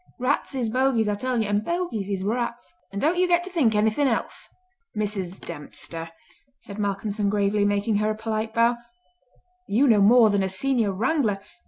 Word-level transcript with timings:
Rats 0.17 0.55
is 0.55 0.71
bogies, 0.71 1.07
I 1.07 1.13
tell 1.13 1.39
you, 1.39 1.47
and 1.47 1.63
bogies 1.63 2.09
is 2.09 2.23
rats; 2.23 2.73
and 2.91 2.99
don't 2.99 3.19
you 3.19 3.27
get 3.27 3.43
to 3.43 3.51
think 3.51 3.75
anything 3.75 4.07
else!" 4.07 4.49
"Mrs. 4.97 5.39
Dempster," 5.39 6.09
said 6.61 6.79
Malcolmson 6.79 7.29
gravely, 7.29 7.65
making 7.65 7.97
her 7.97 8.09
a 8.09 8.15
polite 8.17 8.51
bow, 8.51 8.77
"you 9.67 9.87
know 9.87 10.01
more 10.01 10.31
than 10.31 10.41
a 10.41 10.49
Senior 10.49 10.91
Wrangler! 10.91 11.39